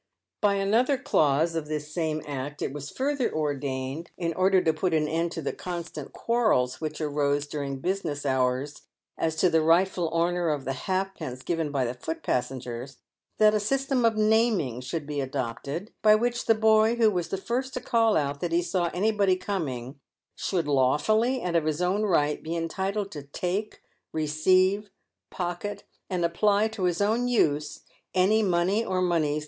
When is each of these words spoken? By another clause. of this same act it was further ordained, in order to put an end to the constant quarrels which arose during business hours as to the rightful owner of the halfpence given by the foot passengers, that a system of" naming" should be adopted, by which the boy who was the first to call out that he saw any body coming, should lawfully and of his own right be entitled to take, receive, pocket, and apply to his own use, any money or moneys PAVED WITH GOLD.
By 0.41 0.55
another 0.55 0.97
clause. 0.97 1.53
of 1.53 1.67
this 1.67 1.93
same 1.93 2.23
act 2.27 2.63
it 2.63 2.73
was 2.73 2.89
further 2.89 3.31
ordained, 3.31 4.09
in 4.17 4.33
order 4.33 4.59
to 4.59 4.73
put 4.73 4.95
an 4.95 5.07
end 5.07 5.31
to 5.33 5.43
the 5.43 5.53
constant 5.53 6.11
quarrels 6.11 6.81
which 6.81 6.99
arose 6.99 7.45
during 7.45 7.77
business 7.77 8.25
hours 8.25 8.81
as 9.15 9.35
to 9.35 9.47
the 9.51 9.61
rightful 9.61 10.09
owner 10.11 10.49
of 10.49 10.65
the 10.65 10.73
halfpence 10.73 11.43
given 11.43 11.71
by 11.71 11.85
the 11.85 11.93
foot 11.93 12.23
passengers, 12.23 12.97
that 13.37 13.53
a 13.53 13.59
system 13.59 14.03
of" 14.03 14.17
naming" 14.17 14.81
should 14.81 15.05
be 15.05 15.21
adopted, 15.21 15.91
by 16.01 16.15
which 16.15 16.47
the 16.47 16.55
boy 16.55 16.95
who 16.95 17.11
was 17.11 17.27
the 17.27 17.37
first 17.37 17.71
to 17.75 17.79
call 17.79 18.17
out 18.17 18.39
that 18.41 18.51
he 18.51 18.63
saw 18.63 18.89
any 18.95 19.11
body 19.11 19.35
coming, 19.35 19.99
should 20.35 20.67
lawfully 20.67 21.41
and 21.41 21.55
of 21.55 21.65
his 21.65 21.79
own 21.79 22.01
right 22.01 22.41
be 22.41 22.55
entitled 22.55 23.11
to 23.11 23.21
take, 23.21 23.83
receive, 24.11 24.89
pocket, 25.29 25.83
and 26.09 26.25
apply 26.25 26.67
to 26.67 26.85
his 26.85 27.01
own 27.01 27.27
use, 27.27 27.81
any 28.15 28.41
money 28.41 28.83
or 28.83 28.99
moneys 28.99 29.05
PAVED 29.05 29.23
WITH 29.23 29.31
GOLD. 29.33 29.39